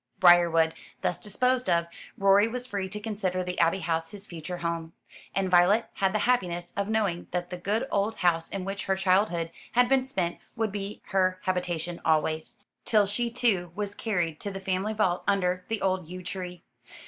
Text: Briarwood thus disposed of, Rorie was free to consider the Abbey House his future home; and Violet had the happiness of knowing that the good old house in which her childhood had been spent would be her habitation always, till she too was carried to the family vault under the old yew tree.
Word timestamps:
Briarwood 0.19 0.73
thus 1.01 1.19
disposed 1.19 1.69
of, 1.69 1.85
Rorie 2.17 2.47
was 2.47 2.65
free 2.65 2.89
to 2.89 2.99
consider 2.99 3.43
the 3.43 3.59
Abbey 3.59 3.81
House 3.81 4.09
his 4.09 4.25
future 4.25 4.57
home; 4.57 4.93
and 5.35 5.47
Violet 5.47 5.89
had 5.93 6.11
the 6.11 6.17
happiness 6.25 6.73
of 6.75 6.87
knowing 6.89 7.27
that 7.29 7.51
the 7.51 7.57
good 7.57 7.87
old 7.91 8.15
house 8.15 8.49
in 8.49 8.65
which 8.65 8.85
her 8.85 8.95
childhood 8.95 9.51
had 9.73 9.87
been 9.87 10.03
spent 10.03 10.39
would 10.55 10.71
be 10.71 11.03
her 11.09 11.39
habitation 11.43 12.01
always, 12.03 12.57
till 12.83 13.05
she 13.05 13.29
too 13.29 13.71
was 13.75 13.93
carried 13.93 14.39
to 14.39 14.49
the 14.49 14.59
family 14.59 14.93
vault 14.93 15.23
under 15.27 15.65
the 15.67 15.83
old 15.83 16.07
yew 16.07 16.23
tree. 16.23 16.63